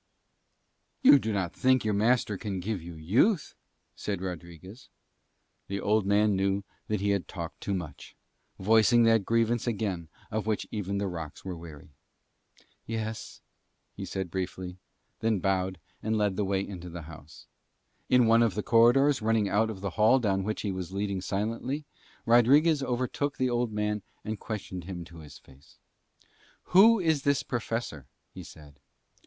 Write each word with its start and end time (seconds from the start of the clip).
"You 1.03 1.19
do 1.19 1.31
not 1.31 1.53
think 1.53 1.85
your 1.85 1.93
master 1.93 2.35
can 2.35 2.59
give 2.59 2.81
you 2.81 2.95
youth!" 2.95 3.53
said 3.95 4.19
Rodriguez. 4.19 4.89
The 5.67 5.79
old 5.79 6.07
man 6.07 6.35
knew 6.35 6.63
that 6.87 7.01
he 7.01 7.11
had 7.11 7.27
talked 7.27 7.61
too 7.61 7.75
much, 7.75 8.15
voicing 8.57 9.03
that 9.03 9.25
grievance 9.25 9.67
again 9.67 10.09
of 10.31 10.47
which 10.47 10.65
even 10.71 10.97
the 10.97 11.05
rocks 11.07 11.45
were 11.45 11.55
weary. 11.55 11.91
"Yes," 12.87 13.41
he 13.95 14.03
said 14.03 14.31
briefly, 14.31 14.79
and 15.21 15.39
bowed 15.39 15.79
and 16.01 16.17
led 16.17 16.35
the 16.35 16.45
way 16.45 16.67
into 16.67 16.89
the 16.89 17.03
house. 17.03 17.45
In 18.09 18.25
one 18.25 18.41
of 18.41 18.55
the 18.55 18.63
corridors 18.63 19.21
running 19.21 19.49
out 19.49 19.69
of 19.69 19.81
the 19.81 19.91
hall 20.01 20.17
down 20.17 20.43
which 20.43 20.63
he 20.63 20.71
was 20.71 20.91
leading 20.91 21.21
silently, 21.21 21.85
Rodriguez 22.25 22.81
overtook 22.81 23.37
that 23.37 23.49
old 23.49 23.71
man 23.71 24.01
and 24.25 24.39
questioned 24.39 24.85
him 24.85 25.05
to 25.05 25.19
his 25.19 25.37
face. 25.37 25.77
"Who 26.73 26.99
is 26.99 27.21
this 27.21 27.43
professor?" 27.43 28.07
he 28.33 28.41
said. 28.41 28.79